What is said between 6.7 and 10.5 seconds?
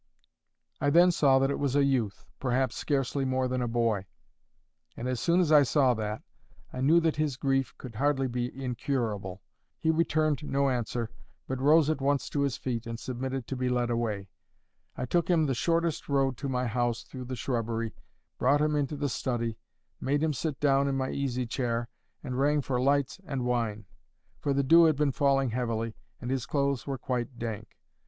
I knew that his grief could hardly be incurable. He returned